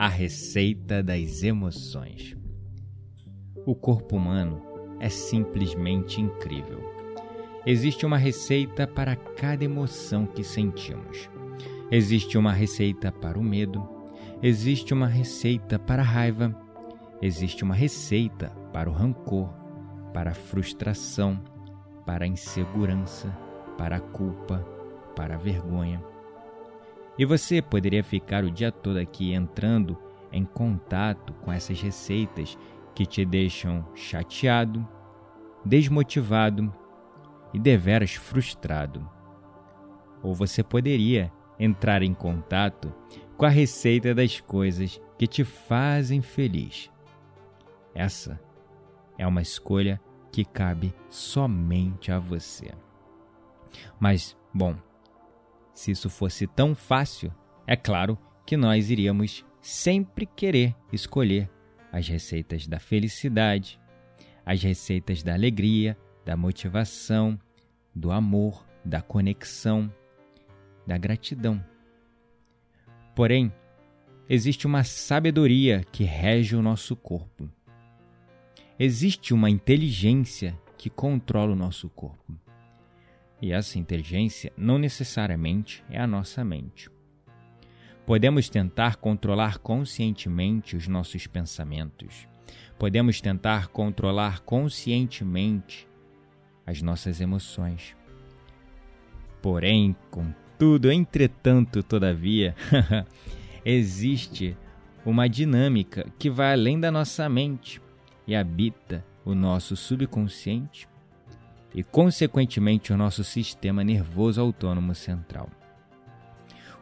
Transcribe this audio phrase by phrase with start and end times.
[0.00, 2.34] a receita das emoções.
[3.66, 4.62] O corpo humano
[4.98, 6.80] é simplesmente incrível.
[7.66, 11.28] Existe uma receita para cada emoção que sentimos.
[11.90, 13.86] Existe uma receita para o medo,
[14.42, 16.58] existe uma receita para a raiva,
[17.20, 19.50] existe uma receita para o rancor,
[20.14, 21.38] para a frustração,
[22.06, 23.28] para a insegurança,
[23.76, 24.66] para a culpa,
[25.14, 26.02] para a vergonha.
[27.20, 29.94] E você poderia ficar o dia todo aqui entrando
[30.32, 32.56] em contato com essas receitas
[32.94, 34.88] que te deixam chateado,
[35.62, 36.74] desmotivado
[37.52, 39.06] e deveras frustrado.
[40.22, 42.90] Ou você poderia entrar em contato
[43.36, 46.90] com a receita das coisas que te fazem feliz.
[47.94, 48.40] Essa
[49.18, 50.00] é uma escolha
[50.32, 52.72] que cabe somente a você.
[53.98, 54.74] Mas, bom,
[55.80, 57.32] se isso fosse tão fácil,
[57.66, 61.48] é claro que nós iríamos sempre querer escolher
[61.90, 63.80] as receitas da felicidade,
[64.44, 67.40] as receitas da alegria, da motivação,
[67.94, 69.90] do amor, da conexão,
[70.86, 71.64] da gratidão.
[73.16, 73.50] Porém,
[74.28, 77.50] existe uma sabedoria que rege o nosso corpo.
[78.78, 82.38] Existe uma inteligência que controla o nosso corpo.
[83.42, 86.90] E essa inteligência não necessariamente é a nossa mente.
[88.04, 92.28] Podemos tentar controlar conscientemente os nossos pensamentos.
[92.78, 95.88] Podemos tentar controlar conscientemente
[96.66, 97.96] as nossas emoções.
[99.40, 102.54] Porém, contudo, entretanto, todavia,
[103.64, 104.56] existe
[105.04, 107.80] uma dinâmica que vai além da nossa mente
[108.26, 110.89] e habita o nosso subconsciente
[111.74, 115.48] e, consequentemente, o nosso sistema nervoso autônomo central.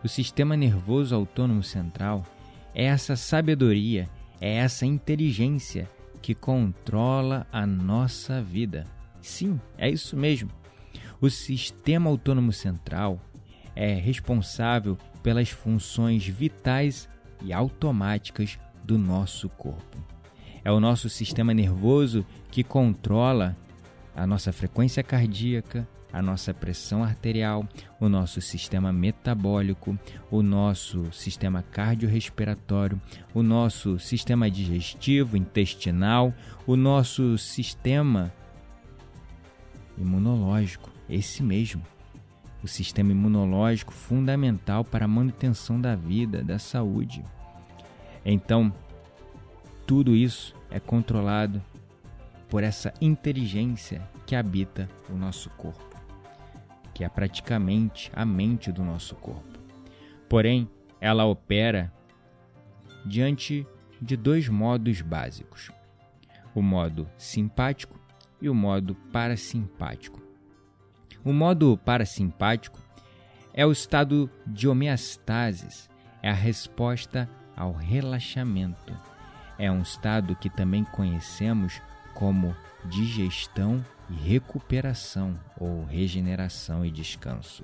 [0.03, 2.25] O sistema nervoso autônomo central
[2.75, 4.09] é essa sabedoria,
[4.41, 5.88] é essa inteligência
[6.22, 8.84] que controla a nossa vida.
[9.21, 10.50] Sim, é isso mesmo.
[11.20, 13.20] O sistema autônomo central
[13.75, 17.09] é responsável pelas funções vitais
[17.43, 19.99] e automáticas do nosso corpo.
[20.65, 23.56] É o nosso sistema nervoso que controla
[24.18, 27.66] a nossa frequência cardíaca, a nossa pressão arterial,
[28.00, 29.96] o nosso sistema metabólico,
[30.30, 33.00] o nosso sistema cardiorrespiratório,
[33.32, 36.34] o nosso sistema digestivo, intestinal,
[36.66, 38.32] o nosso sistema
[39.96, 41.82] imunológico, esse mesmo.
[42.60, 47.22] O sistema imunológico fundamental para a manutenção da vida, da saúde.
[48.24, 48.74] Então,
[49.86, 51.62] tudo isso é controlado
[52.48, 55.97] por essa inteligência que habita o nosso corpo,
[56.94, 59.59] que é praticamente a mente do nosso corpo.
[60.28, 60.69] Porém,
[61.00, 61.92] ela opera
[63.04, 63.66] diante
[64.00, 65.70] de dois modos básicos:
[66.54, 67.98] o modo simpático
[68.41, 70.22] e o modo parasimpático.
[71.25, 72.81] O modo parasimpático
[73.52, 75.90] é o estado de homeostasis,
[76.22, 78.96] é a resposta ao relaxamento.
[79.58, 81.82] É um estado que também conhecemos
[82.19, 82.53] como
[82.85, 87.62] digestão e recuperação ou regeneração e descanso.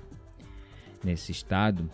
[1.03, 1.89] Nesse estado,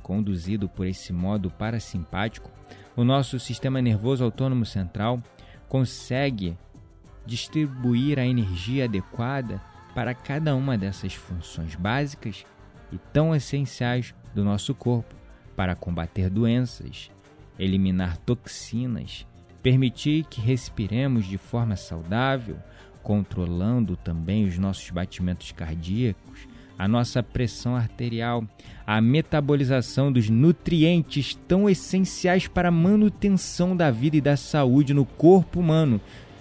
[0.00, 2.48] conduzido por esse modo parasimpático,
[2.94, 5.20] o nosso sistema nervoso autônomo central
[5.68, 6.56] consegue
[7.26, 9.60] distribuir a energia adequada
[9.96, 12.46] para cada uma dessas funções básicas
[12.92, 15.12] e tão essenciais do nosso corpo
[15.56, 17.10] para combater doenças,
[17.58, 19.26] eliminar toxinas,
[19.62, 22.56] permitir que respiremos de forma saudável,
[23.02, 26.46] controlando também os nossos batimentos cardíacos,
[26.78, 28.44] a nossa pressão arterial,
[28.86, 35.04] a metabolização dos nutrientes tão essenciais para a manutenção da vida e da saúde no
[35.04, 36.00] corpo humano.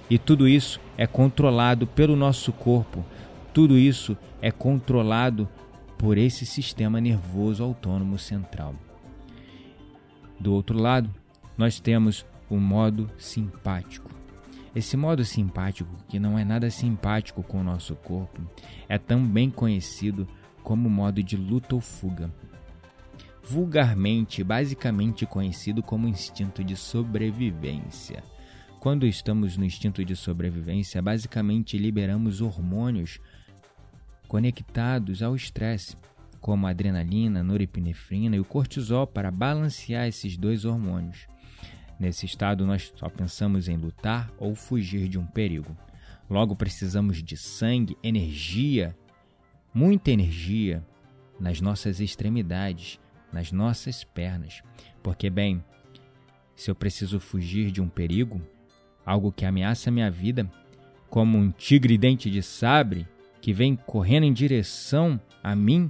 [0.10, 3.04] E tudo isso é controlado pelo nosso corpo.
[3.52, 5.50] Tudo isso é controlado
[5.98, 8.75] por esse sistema nervoso autônomo central.
[10.40, 11.10] Do outro lado,
[11.58, 14.09] nós temos o modo simpático.
[14.75, 18.41] Esse modo simpático, que não é nada simpático com o nosso corpo,
[18.88, 20.27] é também conhecido
[20.63, 22.31] como modo de luta ou fuga.
[23.44, 28.23] Vulgarmente, basicamente conhecido como instinto de sobrevivência.
[28.79, 33.19] Quando estamos no instinto de sobrevivência, basicamente liberamos hormônios
[34.27, 35.95] conectados ao estresse,
[36.39, 41.27] como adrenalina, norepinefrina e o cortisol para balancear esses dois hormônios.
[41.99, 45.75] Nesse estado, nós só pensamos em lutar ou fugir de um perigo.
[46.29, 48.95] Logo, precisamos de sangue, energia,
[49.73, 50.85] muita energia
[51.39, 52.99] nas nossas extremidades,
[53.31, 54.61] nas nossas pernas.
[55.01, 55.63] Porque, bem,
[56.55, 58.41] se eu preciso fugir de um perigo,
[59.05, 60.49] algo que ameaça minha vida,
[61.09, 63.07] como um tigre dente de sabre
[63.39, 65.89] que vem correndo em direção a mim,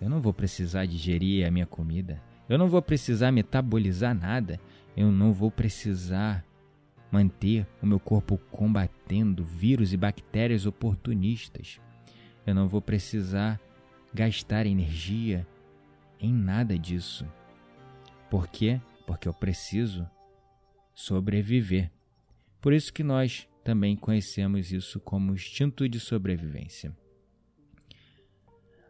[0.00, 4.60] eu não vou precisar digerir a minha comida, eu não vou precisar metabolizar nada,
[4.96, 6.44] eu não vou precisar
[7.10, 11.80] manter o meu corpo combatendo vírus e bactérias oportunistas.
[12.46, 13.60] Eu não vou precisar
[14.12, 15.46] gastar energia
[16.18, 17.26] em nada disso.
[18.28, 18.80] Por quê?
[19.06, 20.08] Porque eu preciso
[20.94, 21.90] sobreviver.
[22.60, 26.96] Por isso que nós também conhecemos isso como instinto de sobrevivência.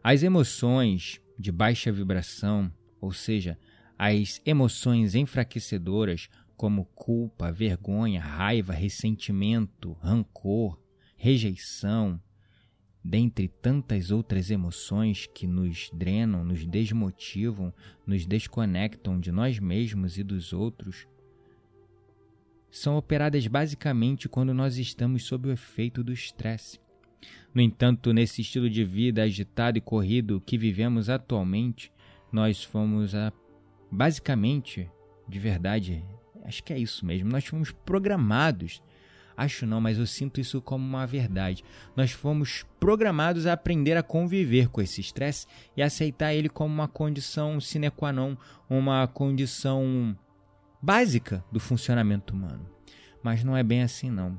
[0.03, 3.57] As emoções de baixa vibração, ou seja,
[4.03, 6.27] as emoções enfraquecedoras
[6.57, 10.81] como culpa, vergonha, raiva, ressentimento, rancor,
[11.15, 12.19] rejeição,
[13.03, 17.71] dentre tantas outras emoções que nos drenam, nos desmotivam,
[18.03, 21.07] nos desconectam de nós mesmos e dos outros,
[22.71, 26.79] são operadas basicamente quando nós estamos sob o efeito do estresse.
[27.53, 31.91] No entanto, nesse estilo de vida agitado e corrido que vivemos atualmente,
[32.31, 33.13] nós fomos
[33.91, 34.89] basicamente,
[35.27, 36.03] de verdade,
[36.45, 37.29] acho que é isso mesmo.
[37.29, 38.81] Nós fomos programados.
[39.35, 41.63] Acho não, mas eu sinto isso como uma verdade.
[41.95, 46.87] Nós fomos programados a aprender a conviver com esse estresse e aceitar ele como uma
[46.87, 48.35] condição sine qua non,
[48.69, 50.15] uma condição
[50.81, 52.69] básica do funcionamento humano.
[53.23, 54.37] Mas não é bem assim não.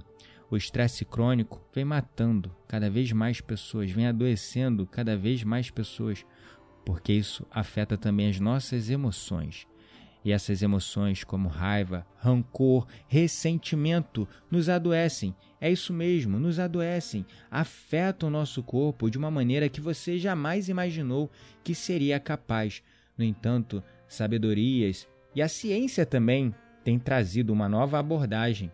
[0.50, 6.26] O estresse crônico vem matando cada vez mais pessoas, vem adoecendo cada vez mais pessoas,
[6.84, 9.66] porque isso afeta também as nossas emoções.
[10.24, 15.34] E essas emoções, como raiva, rancor, ressentimento, nos adoecem.
[15.60, 20.68] É isso mesmo, nos adoecem, afetam o nosso corpo de uma maneira que você jamais
[20.68, 21.30] imaginou
[21.64, 22.82] que seria capaz.
[23.16, 28.70] No entanto, sabedorias e a ciência também têm trazido uma nova abordagem,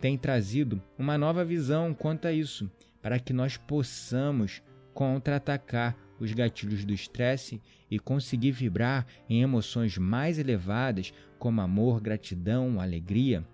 [0.00, 2.70] tem trazido uma nova visão quanto a isso,
[3.02, 4.62] para que nós possamos
[4.94, 7.60] contra-atacar os gatilhos do estresse
[7.90, 13.44] e conseguir vibrar em emoções mais elevadas como amor, gratidão, alegria.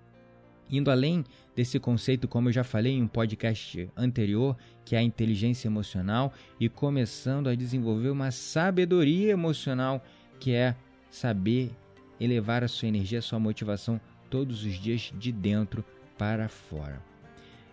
[0.71, 1.25] Indo além
[1.55, 6.33] desse conceito, como eu já falei em um podcast anterior, que é a inteligência emocional,
[6.59, 10.03] e começando a desenvolver uma sabedoria emocional,
[10.41, 10.75] que é
[11.11, 11.71] saber
[12.19, 15.85] elevar a sua energia, a sua motivação todos os dias de dentro
[16.17, 17.01] para fora.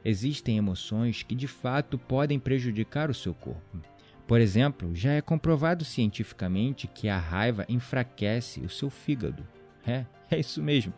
[0.03, 3.90] Existem emoções que de fato podem prejudicar o seu corpo.
[4.31, 9.45] Por exemplo, já é comprovado cientificamente que a raiva enfraquece o seu fígado.
[9.85, 10.93] É, é isso mesmo.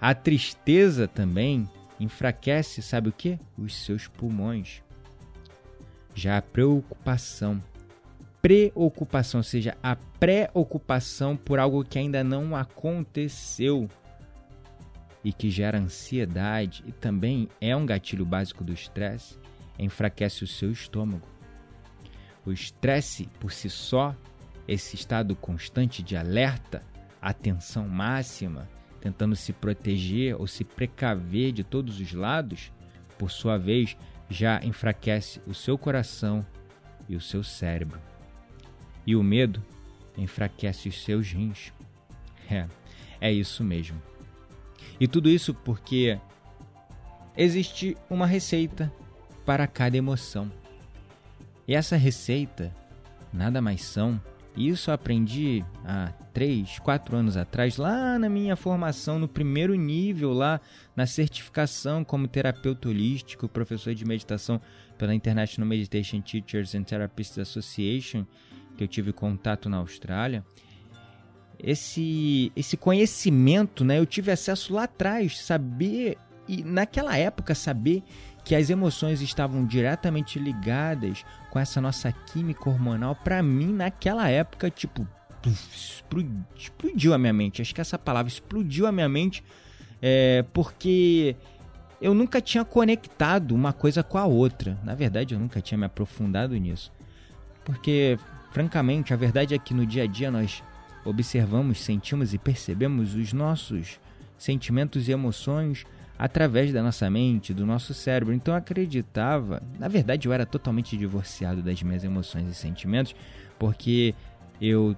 [0.00, 3.36] A tristeza também enfraquece, sabe o que?
[3.58, 4.80] Os seus pulmões.
[6.14, 7.60] Já a preocupação,
[8.40, 13.88] preocupação, ou seja, a preocupação por algo que ainda não aconteceu
[15.24, 19.36] e que gera ansiedade e também é um gatilho básico do estresse,
[19.80, 21.31] enfraquece o seu estômago.
[22.44, 24.14] O estresse por si só,
[24.66, 26.82] esse estado constante de alerta,
[27.20, 28.68] atenção máxima,
[29.00, 32.72] tentando se proteger ou se precaver de todos os lados,
[33.18, 33.96] por sua vez,
[34.28, 36.44] já enfraquece o seu coração
[37.08, 38.00] e o seu cérebro.
[39.06, 39.62] E o medo
[40.16, 41.72] enfraquece os seus rins.
[42.50, 42.66] É,
[43.20, 44.00] é isso mesmo.
[44.98, 46.18] E tudo isso porque
[47.36, 48.92] existe uma receita
[49.44, 50.50] para cada emoção.
[51.66, 52.74] E essa receita
[53.32, 54.20] nada mais são
[54.56, 60.32] Isso eu aprendi há 3, 4 anos atrás, lá na minha formação, no primeiro nível,
[60.32, 60.60] lá
[60.94, 64.60] na certificação como terapeuta holístico, professor de meditação
[64.98, 68.26] pela International Meditation Teachers and Therapists Association,
[68.76, 70.44] que eu tive contato na Austrália.
[71.58, 78.02] Esse, esse conhecimento, né, eu tive acesso lá atrás, saber, e naquela época, saber
[78.44, 84.70] que as emoções estavam diretamente ligadas com essa nossa química hormonal, para mim, naquela época,
[84.70, 85.06] tipo,
[86.56, 87.62] explodiu a minha mente.
[87.62, 89.44] Acho que essa palavra explodiu a minha mente,
[90.00, 91.36] é, porque
[92.00, 94.76] eu nunca tinha conectado uma coisa com a outra.
[94.82, 96.92] Na verdade, eu nunca tinha me aprofundado nisso.
[97.64, 98.18] Porque,
[98.50, 100.62] francamente, a verdade é que no dia a dia nós
[101.04, 104.00] observamos, sentimos e percebemos os nossos
[104.36, 105.84] sentimentos e emoções
[106.22, 108.32] através da nossa mente, do nosso cérebro.
[108.32, 113.12] Então eu acreditava, na verdade eu era totalmente divorciado das minhas emoções e sentimentos,
[113.58, 114.14] porque
[114.60, 114.96] eu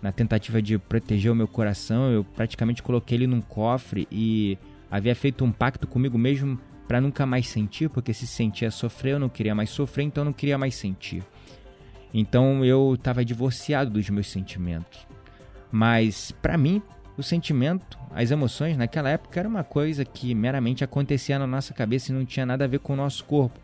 [0.00, 4.56] na tentativa de proteger o meu coração, eu praticamente coloquei ele num cofre e
[4.90, 9.18] havia feito um pacto comigo mesmo para nunca mais sentir, porque se sentia sofrer, eu
[9.18, 11.22] não queria mais sofrer, então eu não queria mais sentir.
[12.14, 15.06] Então eu estava divorciado dos meus sentimentos.
[15.70, 16.80] Mas para mim,
[17.16, 22.10] o sentimento, as emoções naquela época era uma coisa que meramente acontecia na nossa cabeça
[22.10, 23.60] e não tinha nada a ver com o nosso corpo.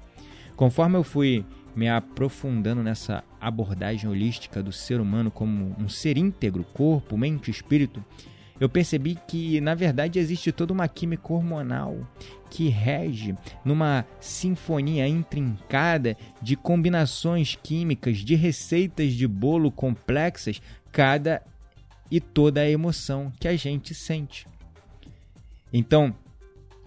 [0.56, 6.64] Conforme eu fui me aprofundando nessa abordagem holística do ser humano como um ser íntegro,
[6.64, 8.04] corpo, mente espírito,
[8.60, 11.96] eu percebi que na verdade existe toda uma química hormonal
[12.50, 21.42] que rege numa sinfonia intrincada de combinações químicas, de receitas de bolo complexas, cada
[22.10, 24.46] e toda a emoção que a gente sente.
[25.72, 26.14] Então,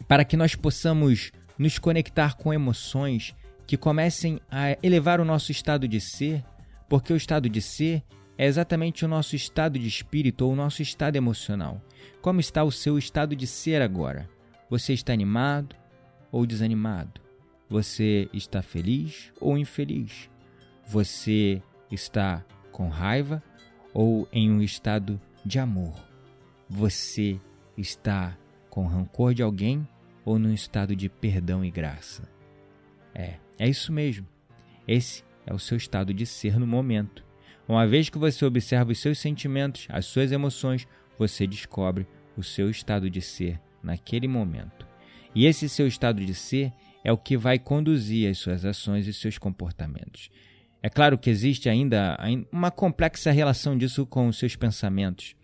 [0.07, 3.35] para que nós possamos nos conectar com emoções
[3.67, 6.43] que comecem a elevar o nosso estado de ser,
[6.89, 8.03] porque o estado de ser
[8.37, 11.81] é exatamente o nosso estado de espírito ou o nosso estado emocional.
[12.21, 14.27] Como está o seu estado de ser agora?
[14.69, 15.75] Você está animado
[16.31, 17.21] ou desanimado?
[17.69, 20.29] Você está feliz ou infeliz?
[20.87, 21.61] Você
[21.91, 23.43] está com raiva
[23.93, 25.93] ou em um estado de amor?
[26.69, 27.39] Você
[27.77, 28.37] está
[28.69, 29.87] com rancor de alguém
[30.23, 32.29] ou num estado de perdão e graça?
[33.13, 34.27] É, é isso mesmo.
[34.87, 37.25] Esse é o seu estado de ser no momento.
[37.67, 42.69] Uma vez que você observa os seus sentimentos, as suas emoções, você descobre o seu
[42.69, 44.87] estado de ser naquele momento.
[45.33, 49.13] E esse seu estado de ser é o que vai conduzir as suas ações e
[49.13, 50.29] seus comportamentos.
[50.83, 52.17] É claro que existe ainda
[52.51, 55.35] uma complexa relação disso com os seus pensamentos,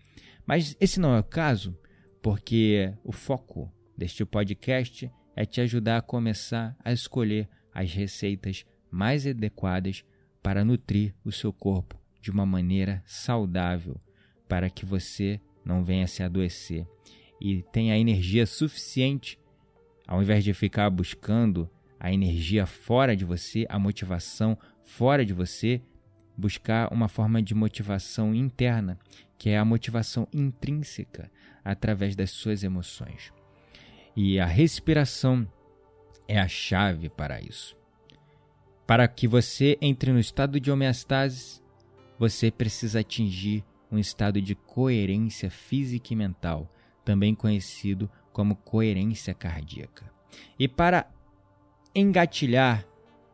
[0.45, 1.77] mas esse não é o caso,
[2.21, 9.27] porque o foco deste podcast é te ajudar a começar a escolher as receitas mais
[9.27, 10.03] adequadas
[10.41, 14.01] para nutrir o seu corpo de uma maneira saudável,
[14.47, 16.87] para que você não venha se adoecer.
[17.39, 19.37] E tenha energia suficiente,
[20.07, 25.81] ao invés de ficar buscando a energia fora de você, a motivação fora de você,
[26.35, 28.97] buscar uma forma de motivação interna,
[29.37, 31.29] que é a motivação intrínseca
[31.63, 33.31] através das suas emoções.
[34.15, 35.47] E a respiração
[36.27, 37.77] é a chave para isso.
[38.87, 41.61] Para que você entre no estado de homeostase,
[42.17, 50.09] você precisa atingir um estado de coerência física e mental, também conhecido como coerência cardíaca.
[50.57, 51.09] E para
[51.93, 52.85] engatilhar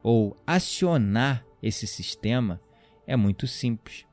[0.04, 2.62] ou acionar esse sistema
[3.08, 4.06] é muito simples.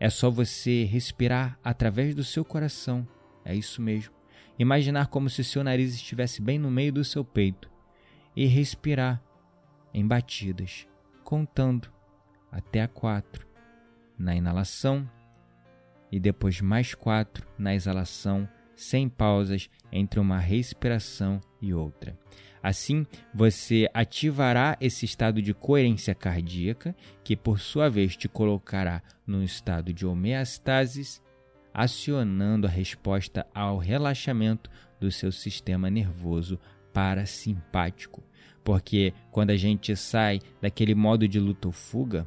[0.00, 3.06] É só você respirar através do seu coração.
[3.44, 4.12] É isso mesmo.
[4.58, 7.70] Imaginar como se seu nariz estivesse bem no meio do seu peito
[8.34, 9.22] e respirar
[9.92, 10.88] em batidas,
[11.22, 11.92] contando
[12.50, 13.46] até a quatro
[14.18, 15.08] na inalação
[16.10, 22.18] e depois mais quatro na exalação, sem pausas entre uma respiração e outra.
[22.62, 29.42] Assim, você ativará esse estado de coerência cardíaca, que por sua vez te colocará num
[29.42, 31.22] estado de homeostasis,
[31.74, 36.58] acionando a resposta ao relaxamento do seu sistema nervoso
[36.92, 38.22] parasimpático.
[38.64, 42.26] Porque quando a gente sai daquele modo de luta ou fuga,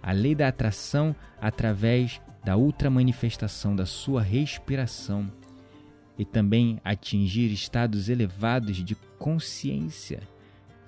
[0.03, 5.31] a lei da atração através da ultramanifestação da sua respiração
[6.19, 10.21] e também atingir estados elevados de consciência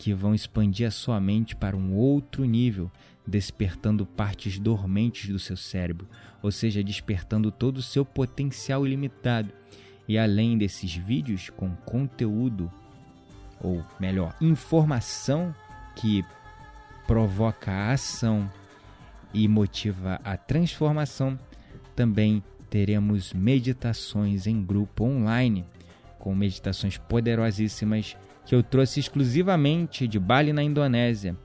[0.00, 2.90] que vão expandir a sua mente para um outro nível,
[3.26, 6.08] despertando partes dormentes do seu cérebro,
[6.42, 9.52] ou seja, despertando todo o seu potencial ilimitado.
[10.08, 12.72] E além desses vídeos com conteúdo,
[13.60, 15.54] ou melhor, informação
[15.94, 16.24] que
[17.06, 18.50] provoca a ação
[19.34, 21.38] e motiva a transformação,
[21.94, 25.66] também teremos meditações em grupo online,
[26.18, 28.16] com meditações poderosíssimas
[28.50, 31.36] que eu trouxe exclusivamente de Bali, na Indonésia,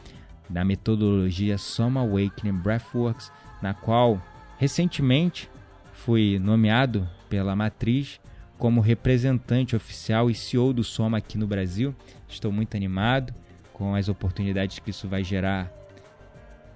[0.49, 3.31] da metodologia Soma Awakening Breathworks,
[3.61, 4.19] na qual
[4.57, 5.47] recentemente
[5.93, 8.19] fui nomeado pela matriz
[8.57, 11.95] como representante oficial e CEO do Soma aqui no Brasil.
[12.27, 13.35] Estou muito animado
[13.71, 15.71] com as oportunidades que isso vai gerar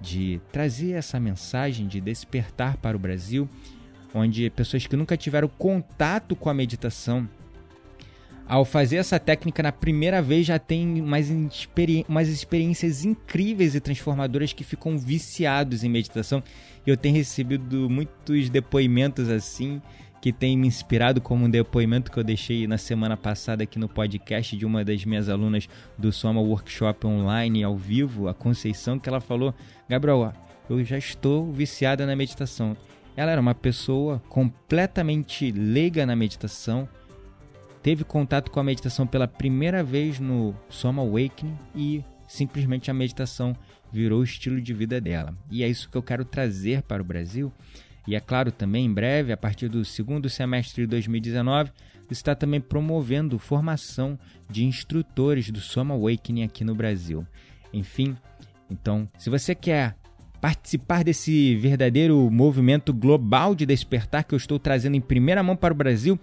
[0.00, 3.48] de trazer essa mensagem de despertar para o Brasil,
[4.14, 7.28] onde pessoas que nunca tiveram contato com a meditação
[8.50, 13.80] ao fazer essa técnica na primeira vez já tem umas, experi umas experiências incríveis e
[13.80, 16.42] transformadoras que ficam viciados em meditação.
[16.84, 19.80] Eu tenho recebido muitos depoimentos assim
[20.20, 23.88] que tem me inspirado, como um depoimento que eu deixei na semana passada aqui no
[23.88, 29.08] podcast de uma das minhas alunas do Soma Workshop online ao vivo, a Conceição, que
[29.08, 29.54] ela falou:
[29.88, 30.32] Gabriel,
[30.68, 32.76] eu já estou viciada na meditação.
[33.16, 36.88] Ela era uma pessoa completamente leiga na meditação,
[37.82, 43.56] teve contato com a meditação pela primeira vez no Soma Awakening e simplesmente a meditação
[43.92, 45.34] virou o estilo de vida dela.
[45.50, 47.52] E é isso que eu quero trazer para o Brasil.
[48.06, 51.70] E é claro, também em breve, a partir do segundo semestre de 2019,
[52.10, 57.26] está também promovendo formação de instrutores do Soma Awakening aqui no Brasil.
[57.72, 58.16] Enfim,
[58.70, 59.96] então, se você quer
[60.40, 65.74] participar desse verdadeiro movimento global de despertar que eu estou trazendo em primeira mão para
[65.74, 66.18] o Brasil,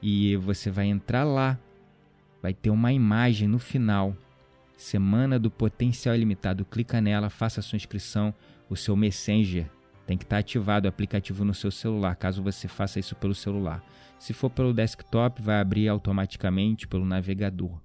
[0.00, 1.58] e você vai entrar lá.
[2.40, 4.16] Vai ter uma imagem no final.
[4.78, 6.64] Semana do Potencial Ilimitado.
[6.64, 8.34] Clica nela, faça a sua inscrição.
[8.70, 9.68] O seu Messenger
[10.12, 13.82] tem que estar ativado o aplicativo no seu celular, caso você faça isso pelo celular.
[14.18, 17.80] Se for pelo desktop, vai abrir automaticamente pelo navegador.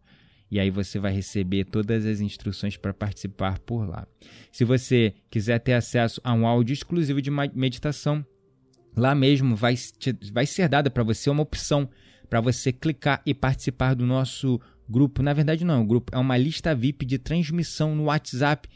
[0.51, 4.05] E aí você vai receber todas as instruções para participar por lá.
[4.51, 8.25] Se você quiser ter acesso a um áudio exclusivo de meditação,
[8.95, 9.75] lá mesmo vai,
[10.31, 11.89] vai ser dada para você uma opção
[12.29, 14.59] para você clicar e participar do nosso
[14.89, 15.23] grupo.
[15.23, 18.67] Na verdade, não é um grupo, é uma lista VIP de transmissão no WhatsApp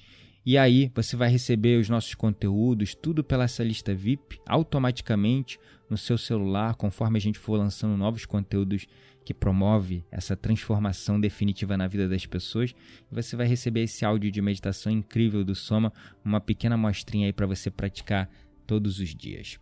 [0.46, 5.98] e aí você vai receber os nossos conteúdos, tudo pela essa lista VIP, automaticamente no
[5.98, 8.88] seu celular, conforme a gente for lançando novos conteúdos
[9.24, 12.74] que promove essa transformação definitiva na vida das pessoas.
[13.12, 15.94] Você vai receber esse áudio de meditação incrível do Soma,
[16.26, 18.28] uma pequena amostrinha aí para você praticar
[18.66, 19.60] todos os dias.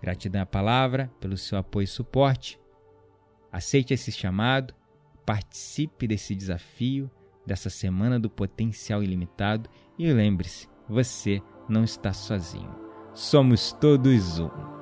[0.00, 2.58] Gratidão à palavra pelo seu apoio e suporte.
[3.52, 4.74] Aceite esse chamado,
[5.26, 7.10] participe desse desafio,
[7.46, 12.74] dessa semana do potencial ilimitado e lembre-se, você não está sozinho.
[13.14, 14.73] Somos todos um.